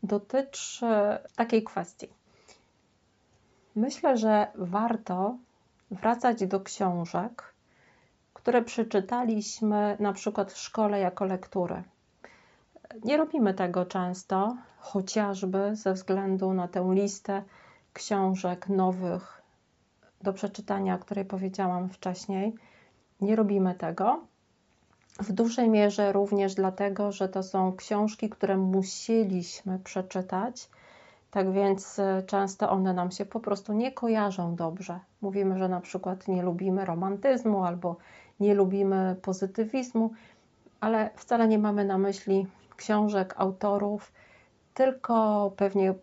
dotyczy 0.04 0.86
takiej 1.36 1.64
kwestii. 1.64 2.08
Myślę, 3.76 4.18
że 4.18 4.48
warto 4.56 5.38
wracać 5.92 6.46
do 6.48 6.60
książek, 6.62 7.54
które 8.34 8.62
przeczytaliśmy 8.62 9.98
na 10.00 10.14
przykład 10.14 10.52
w 10.52 10.58
szkole 10.58 11.00
jako 11.00 11.26
lektury. 11.26 11.84
Nie 13.04 13.18
robimy 13.18 13.54
tego 13.54 13.86
często, 13.86 14.56
chociażby 14.80 15.76
ze 15.76 15.94
względu 15.94 16.54
na 16.54 16.68
tę 16.68 16.88
listę 16.92 17.44
książek 17.94 18.70
nowych 18.70 19.42
do 20.22 20.34
przeczytania, 20.34 20.96
o 20.96 21.00
której 21.00 21.26
powiedziałam 21.26 21.90
wcześniej. 21.90 22.56
Nie 23.22 23.36
robimy 23.36 23.76
tego. 23.76 24.22
W 25.20 25.32
dużej 25.32 25.70
mierze 25.70 26.12
również 26.12 26.56
dlatego, 26.56 27.12
że 27.12 27.30
to 27.30 27.44
są 27.44 27.76
książki, 27.76 28.30
które 28.30 28.58
musieliśmy 28.58 29.80
przeczytać. 29.80 30.70
Tak 31.32 31.52
więc 31.52 32.00
e, 32.00 32.24
często 32.28 32.70
one 32.70 32.94
nam 32.94 33.12
się 33.12 33.26
po 33.26 33.40
prostu 33.40 33.74
nie 33.74 33.92
kojarzą 33.92 34.56
dobrze. 34.56 35.00
Mówimy, 35.22 35.60
że 35.60 35.70
na 35.70 35.82
przykład 35.82 36.28
nie 36.28 36.44
lubimy 36.44 36.86
romantyzmu 36.86 37.64
albo 37.64 37.96
nie 38.40 38.54
lubimy 38.56 39.16
pozytywizmu, 39.22 40.12
ale 40.80 41.10
wcale 41.16 41.48
nie 41.48 41.60
mamy 41.60 41.86
na 41.86 41.98
myśli 41.98 42.48
książek 42.76 43.34
autorów, 43.38 44.12
tylko 44.74 45.52
pewnie 45.58 45.94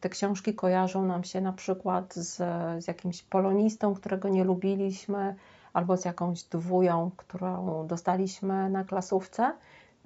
te 0.00 0.08
książki 0.08 0.54
kojarzą 0.54 1.06
nam 1.06 1.24
się 1.24 1.40
na 1.40 1.52
przykład 1.52 2.14
z, 2.14 2.36
z 2.84 2.88
jakimś 2.88 3.22
polonistą, 3.22 3.94
którego 3.94 4.28
nie 4.28 4.44
lubiliśmy, 4.44 5.34
albo 5.76 5.96
z 5.96 6.04
jakąś 6.04 6.42
dwują, 6.42 7.10
którą 7.16 7.86
dostaliśmy 7.86 8.70
na 8.70 8.84
klasówce, 8.84 9.52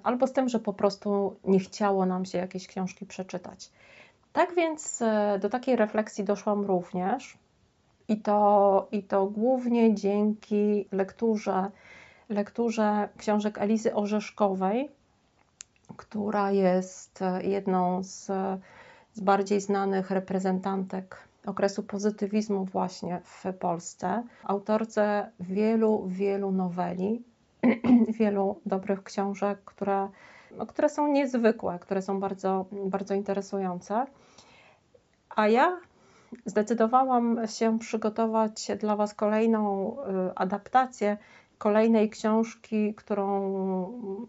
albo 0.03 0.27
z 0.27 0.33
tym, 0.33 0.49
że 0.49 0.59
po 0.59 0.73
prostu 0.73 1.35
nie 1.43 1.59
chciało 1.59 2.05
nam 2.05 2.25
się 2.25 2.37
jakiejś 2.37 2.67
książki 2.67 3.05
przeczytać. 3.05 3.71
Tak 4.33 4.55
więc 4.55 5.01
e, 5.01 5.39
do 5.41 5.49
takiej 5.49 5.75
refleksji 5.75 6.23
doszłam 6.23 6.65
również 6.65 7.37
i 8.07 8.17
to, 8.17 8.87
i 8.91 9.03
to 9.03 9.25
głównie 9.25 9.95
dzięki 9.95 10.87
lekturze, 10.91 11.71
lekturze 12.29 13.09
książek 13.17 13.57
Elizy 13.57 13.95
Orzeszkowej, 13.95 14.91
która 15.97 16.51
jest 16.51 17.21
e, 17.21 17.43
jedną 17.43 18.03
z, 18.03 18.25
z 19.13 19.19
bardziej 19.19 19.61
znanych 19.61 20.11
reprezentantek 20.11 21.30
okresu 21.45 21.83
pozytywizmu 21.83 22.65
właśnie 22.65 23.21
w 23.23 23.53
Polsce, 23.59 24.23
autorce 24.43 25.31
wielu, 25.39 26.07
wielu 26.07 26.51
noweli, 26.51 27.23
wielu 28.19 28.59
dobrych 28.65 29.03
książek, 29.03 29.59
które, 29.65 30.09
no, 30.57 30.65
które 30.65 30.89
są 30.89 31.07
niezwykłe, 31.07 31.79
które 31.79 32.01
są 32.01 32.19
bardzo, 32.19 32.65
bardzo 32.85 33.13
interesujące. 33.13 34.05
A 35.35 35.47
ja 35.47 35.77
zdecydowałam 36.45 37.47
się 37.47 37.79
przygotować 37.79 38.71
dla 38.79 38.95
Was 38.95 39.13
kolejną 39.13 39.95
y, 39.97 40.35
adaptację 40.35 41.17
kolejnej 41.57 42.09
książki, 42.09 42.93
którą 42.95 43.25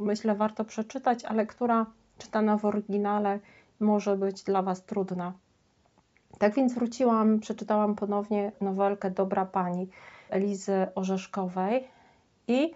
myślę 0.00 0.34
warto 0.34 0.64
przeczytać, 0.64 1.24
ale 1.24 1.46
która 1.46 1.86
czytana 2.18 2.58
w 2.58 2.64
oryginale 2.64 3.40
może 3.80 4.16
być 4.16 4.42
dla 4.42 4.62
Was 4.62 4.84
trudna. 4.84 5.32
Tak 6.42 6.54
więc 6.54 6.74
wróciłam, 6.74 7.40
przeczytałam 7.40 7.94
ponownie 7.94 8.52
nowelkę 8.60 9.10
Dobra 9.10 9.46
Pani 9.46 9.88
Elizy 10.30 10.86
Orzeszkowej 10.94 11.88
i 12.48 12.72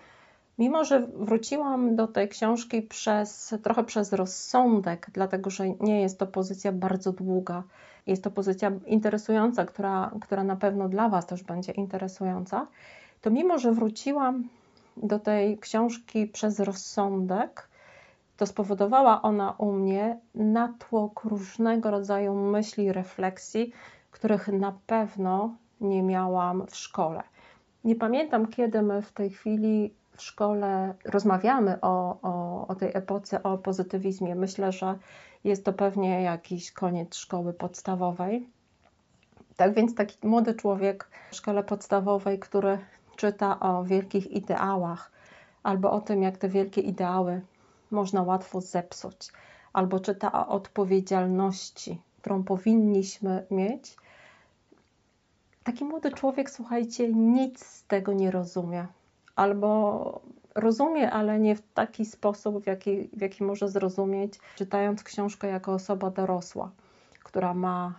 mimo, 0.59 0.85
że 0.85 1.07
wróciłam 1.07 1.96
do 1.96 2.07
tej 2.07 2.29
książki 2.29 2.83
przez, 2.83 3.55
trochę 3.62 3.85
przez 3.85 4.12
rozsądek, 4.12 5.07
dlatego 5.12 5.50
że 5.50 5.68
nie 5.68 6.00
jest 6.00 6.18
to 6.18 6.26
pozycja 6.26 6.72
bardzo 6.72 7.12
długa, 7.12 7.62
jest 8.07 8.24
to 8.24 8.31
pozycja 8.31 8.72
interesująca, 8.87 9.64
która, 9.64 10.11
która 10.22 10.44
na 10.44 10.57
pewno 10.57 10.88
dla 10.88 11.09
Was 11.09 11.26
też 11.26 11.42
będzie 11.42 11.72
interesująca, 11.72 12.66
to 13.20 13.31
mimo, 13.31 13.59
że 13.59 13.72
wróciłam 13.72 14.48
do 14.96 15.18
tej 15.18 15.59
książki 15.59 16.26
przez 16.26 16.61
rozsądek, 16.61 17.68
to 18.37 18.46
spowodowała 18.46 19.22
ona 19.22 19.55
u 19.59 19.72
mnie 19.72 20.20
natłok 20.35 21.25
różnego 21.25 21.90
rodzaju 21.90 22.35
myśli, 22.35 22.92
refleksji, 22.92 23.72
których 24.11 24.49
na 24.49 24.79
pewno 24.87 25.57
nie 25.81 26.03
miałam 26.03 26.66
w 26.66 26.77
szkole. 26.77 27.22
Nie 27.85 27.96
pamiętam, 27.96 28.46
kiedy 28.46 28.83
my 28.83 29.03
w 29.03 29.12
tej 29.12 29.31
chwili 29.31 29.94
w 30.16 30.22
szkole 30.22 30.94
rozmawiamy 31.05 31.81
o, 31.81 32.18
o, 32.22 32.66
o 32.68 32.75
tej 32.75 32.90
epoce, 32.94 33.42
o 33.42 33.59
pozytywizmie. 33.59 34.35
Myślę, 34.35 34.72
że 34.72 34.99
jest 35.44 35.64
to 35.64 35.72
pewnie 35.72 36.22
jakiś 36.22 36.72
koniec 36.72 37.16
szkoły 37.16 37.53
podstawowej. 37.53 38.49
Tak 39.57 39.75
więc 39.75 39.94
taki 39.94 40.27
młody 40.29 40.55
człowiek 40.55 41.09
w 41.31 41.37
szkole 41.37 41.64
podstawowej, 41.64 42.38
który 42.38 42.79
czyta 43.16 43.61
o 43.61 43.85
wielkich 43.85 44.31
ideałach 44.31 45.12
albo 45.62 45.90
o 45.90 46.01
tym, 46.01 46.22
jak 46.22 46.37
te 46.37 46.49
wielkie 46.49 46.81
ideały 46.81 47.40
można 47.90 48.22
łatwo 48.22 48.61
zepsuć, 48.61 49.33
albo 49.72 50.01
czyta 50.01 50.33
o 50.33 50.49
odpowiedzialności, 50.49 52.01
którą 52.20 52.42
powinniśmy 52.42 53.46
mieć. 53.51 53.96
Taki 55.64 55.85
młody 55.85 56.12
człowiek, 56.12 56.51
słuchajcie, 56.51 57.12
nic 57.12 57.66
z 57.66 57.87
tego 57.87 58.12
nie 58.12 58.31
rozumie, 58.31 58.87
albo 59.37 60.20
rozumie, 60.55 61.11
ale 61.11 61.38
nie 61.38 61.57
w 61.57 61.62
taki 61.75 62.05
sposób, 62.05 62.64
w 62.64 62.66
jaki, 62.66 63.09
w 63.12 63.20
jaki 63.20 63.44
może 63.44 63.68
zrozumieć, 63.68 64.35
czytając 64.57 65.03
książkę 65.03 65.49
jako 65.49 65.72
osoba 65.72 66.11
dorosła, 66.11 66.70
która 67.25 67.55
ma 67.55 67.94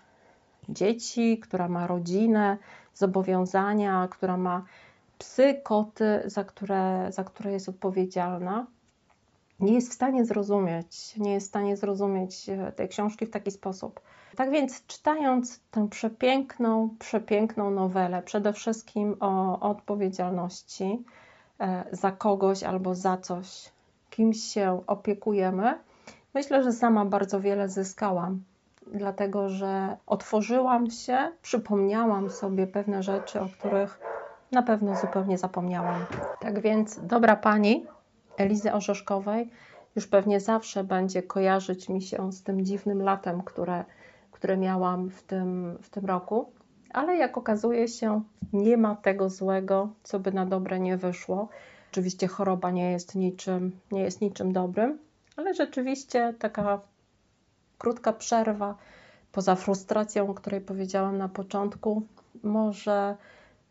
dzieci, 0.69 1.39
która 1.39 1.67
ma 1.67 1.87
rodzinę, 1.87 2.57
zobowiązania, 2.93 4.07
która 4.11 4.37
ma 4.37 4.63
psy, 5.17 5.61
koty, 5.63 6.21
za 6.25 6.43
które, 6.43 7.07
za 7.11 7.23
które 7.23 7.51
jest 7.51 7.69
odpowiedzialna 7.69 8.67
nie 9.59 9.73
jest 9.73 9.91
w 9.91 9.93
stanie 9.93 10.25
zrozumieć, 10.25 11.17
nie 11.17 11.33
jest 11.33 11.47
w 11.47 11.49
stanie 11.49 11.77
zrozumieć 11.77 12.49
e, 12.49 12.71
tej 12.71 12.89
książki 12.89 13.25
w 13.25 13.29
taki 13.29 13.51
sposób. 13.51 13.99
Tak 14.35 14.51
więc, 14.51 14.85
czytając 14.85 15.59
tę 15.71 15.87
przepiękną, 15.89 16.89
przepiękną 16.99 17.71
nowelę, 17.71 18.21
przede 18.21 18.53
wszystkim 18.53 19.15
o, 19.19 19.59
odpowiedzialności 19.59 21.03
e, 21.59 21.83
za 21.91 22.11
kogoś 22.11 22.63
albo 22.63 22.95
za 22.95 23.17
coś, 23.17 23.71
kimś 24.09 24.43
się 24.43 24.81
opiekujemy, 24.87 25.79
myślę, 26.33 26.63
że 26.63 26.71
sama 26.71 27.05
bardzo 27.05 27.41
wiele 27.41 27.69
zyskałam, 27.69 28.43
dlatego 28.93 29.49
że 29.49 29.97
otworzyłam 30.07 30.91
się, 30.91 31.31
przypomniałam 31.41 32.29
sobie 32.29 32.67
pewne 32.67 33.03
rzeczy, 33.03 33.41
o 33.41 33.49
których 33.59 33.99
na 34.51 34.63
pewno 34.63 34.95
zupełnie 34.95 35.37
zapomniałam. 35.37 36.05
Tak 36.39 36.59
więc, 36.59 36.99
dobra 37.03 37.35
pani, 37.35 37.85
Elizy 38.37 38.73
Orzeszkowej 38.73 39.49
już 39.95 40.07
pewnie 40.07 40.39
zawsze 40.39 40.83
będzie 40.83 41.23
kojarzyć 41.23 41.89
mi 41.89 42.01
się 42.01 42.31
z 42.31 42.43
tym 42.43 42.65
dziwnym 42.65 43.01
latem, 43.01 43.41
które, 43.41 43.85
które 44.31 44.57
miałam 44.57 45.09
w 45.09 45.23
tym, 45.23 45.77
w 45.81 45.89
tym 45.89 46.05
roku. 46.05 46.51
Ale 46.93 47.17
jak 47.17 47.37
okazuje 47.37 47.87
się, 47.87 48.21
nie 48.53 48.77
ma 48.77 48.95
tego 48.95 49.29
złego, 49.29 49.89
co 50.03 50.19
by 50.19 50.31
na 50.31 50.45
dobre 50.45 50.79
nie 50.79 50.97
wyszło. 50.97 51.49
Oczywiście 51.91 52.27
choroba 52.27 52.71
nie 52.71 52.91
jest 52.91 53.15
niczym, 53.15 53.79
nie 53.91 54.01
jest 54.01 54.21
niczym 54.21 54.53
dobrym, 54.53 54.99
ale 55.35 55.53
rzeczywiście 55.53 56.33
taka 56.39 56.79
krótka 57.77 58.13
przerwa, 58.13 58.75
poza 59.31 59.55
frustracją, 59.55 60.29
o 60.29 60.33
której 60.33 60.61
powiedziałam 60.61 61.17
na 61.17 61.29
początku, 61.29 62.03
może 62.43 63.17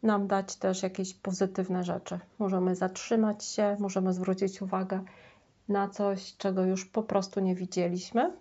nam 0.02 0.26
dać 0.26 0.56
też 0.56 0.82
jakieś 0.82 1.14
pozytywne 1.14 1.84
rzeczy. 1.84 2.18
Możemy 2.38 2.74
zatrzymać 2.74 3.44
się, 3.44 3.76
możemy 3.80 4.12
zwrócić 4.12 4.62
uwagę 4.62 5.04
na 5.68 5.88
coś, 5.88 6.36
czego 6.36 6.64
już 6.64 6.84
po 6.84 7.02
prostu 7.02 7.40
nie 7.40 7.54
widzieliśmy, 7.54 8.32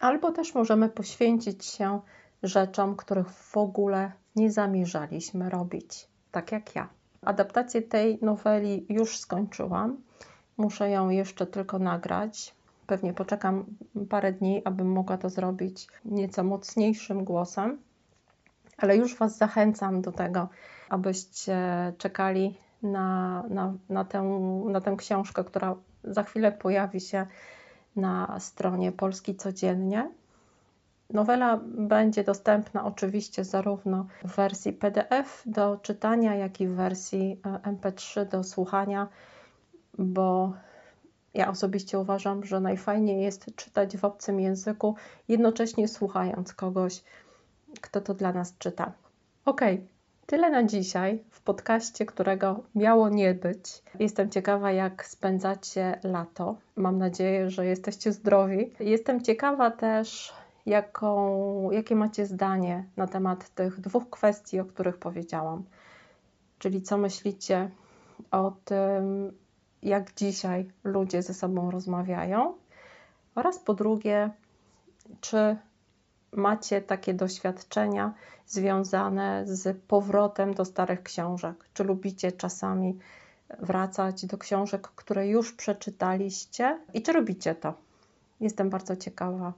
albo 0.00 0.32
też 0.32 0.54
możemy 0.54 0.88
poświęcić 0.88 1.64
się 1.64 2.00
rzeczom, 2.42 2.96
których 2.96 3.30
w 3.30 3.56
ogóle 3.56 4.12
nie 4.36 4.52
zamierzaliśmy 4.52 5.50
robić, 5.50 6.08
tak 6.30 6.52
jak 6.52 6.74
ja. 6.74 6.88
Adaptację 7.22 7.82
tej 7.82 8.18
noweli 8.22 8.86
już 8.88 9.18
skończyłam. 9.18 9.96
Muszę 10.56 10.90
ją 10.90 11.08
jeszcze 11.08 11.46
tylko 11.46 11.78
nagrać. 11.78 12.54
Pewnie 12.86 13.14
poczekam 13.14 13.64
parę 14.08 14.32
dni, 14.32 14.62
abym 14.64 14.92
mogła 14.92 15.18
to 15.18 15.30
zrobić 15.30 15.88
nieco 16.04 16.44
mocniejszym 16.44 17.24
głosem, 17.24 17.78
ale 18.78 18.96
już 18.96 19.16
Was 19.16 19.36
zachęcam 19.36 20.02
do 20.02 20.12
tego, 20.12 20.48
abyście 20.88 21.58
czekali 21.98 22.58
na, 22.82 23.42
na, 23.50 23.74
na, 23.88 24.04
tę, 24.04 24.22
na 24.64 24.80
tę 24.80 24.94
książkę, 24.98 25.44
która 25.44 25.76
za 26.04 26.22
chwilę 26.22 26.52
pojawi 26.52 27.00
się 27.00 27.26
na 27.96 28.40
stronie 28.40 28.92
Polski 28.92 29.36
Codziennie. 29.36 30.10
Nowela 31.10 31.60
będzie 31.64 32.24
dostępna 32.24 32.84
oczywiście 32.84 33.44
zarówno 33.44 34.06
w 34.24 34.36
wersji 34.36 34.72
PDF 34.72 35.42
do 35.46 35.76
czytania, 35.76 36.34
jak 36.34 36.60
i 36.60 36.68
w 36.68 36.74
wersji 36.74 37.40
e, 37.44 37.72
MP3 37.72 38.28
do 38.28 38.44
słuchania, 38.44 39.08
bo 39.98 40.52
ja 41.34 41.48
osobiście 41.50 41.98
uważam, 41.98 42.44
że 42.44 42.60
najfajniej 42.60 43.22
jest 43.22 43.56
czytać 43.56 43.96
w 43.96 44.04
obcym 44.04 44.40
języku, 44.40 44.94
jednocześnie 45.28 45.88
słuchając 45.88 46.54
kogoś, 46.54 47.02
kto 47.80 48.00
to 48.00 48.14
dla 48.14 48.32
nas 48.32 48.58
czyta. 48.58 48.92
Ok, 49.44 49.60
tyle 50.26 50.50
na 50.50 50.64
dzisiaj 50.64 51.24
w 51.30 51.40
podcaście, 51.40 52.06
którego 52.06 52.62
miało 52.74 53.08
nie 53.08 53.34
być. 53.34 53.82
Jestem 53.98 54.30
ciekawa, 54.30 54.72
jak 54.72 55.06
spędzacie 55.06 56.00
lato. 56.04 56.56
Mam 56.76 56.98
nadzieję, 56.98 57.50
że 57.50 57.66
jesteście 57.66 58.12
zdrowi. 58.12 58.70
Jestem 58.80 59.22
ciekawa 59.22 59.70
też, 59.70 60.32
jaką, 60.66 61.70
jakie 61.70 61.96
macie 61.96 62.26
zdanie 62.26 62.84
na 62.96 63.06
temat 63.06 63.48
tych 63.48 63.80
dwóch 63.80 64.10
kwestii, 64.10 64.60
o 64.60 64.64
których 64.64 64.96
powiedziałam. 64.96 65.64
Czyli 66.58 66.82
co 66.82 66.98
myślicie 66.98 67.70
o 68.30 68.52
tym, 68.64 69.32
jak 69.82 70.14
dzisiaj 70.14 70.70
ludzie 70.84 71.22
ze 71.22 71.34
sobą 71.34 71.70
rozmawiają, 71.70 72.54
oraz 73.34 73.58
po 73.58 73.74
drugie, 73.74 74.30
czy 75.20 75.56
macie 76.32 76.82
takie 76.82 77.14
doświadczenia 77.14 78.14
związane 78.46 79.42
z 79.46 79.76
powrotem 79.88 80.54
do 80.54 80.64
starych 80.64 81.02
książek? 81.02 81.64
Czy 81.74 81.84
lubicie 81.84 82.32
czasami 82.32 82.98
wracać 83.58 84.26
do 84.26 84.38
książek, 84.38 84.88
które 84.88 85.28
już 85.28 85.52
przeczytaliście 85.52 86.78
i 86.94 87.02
czy 87.02 87.12
robicie 87.12 87.54
to? 87.54 87.74
Jestem 88.40 88.70
bardzo 88.70 88.96
ciekawa 88.96 89.52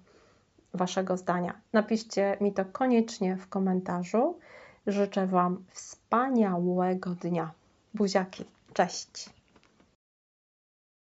Waszego 0.75 1.17
zdania. 1.17 1.61
Napiszcie 1.73 2.37
mi 2.41 2.53
to 2.53 2.65
koniecznie 2.65 3.37
w 3.37 3.49
komentarzu. 3.49 4.39
Życzę 4.87 5.27
Wam 5.27 5.65
wspaniałego 5.73 7.11
dnia. 7.11 7.51
Buziaki, 7.95 8.45
cześć! 8.75 9.40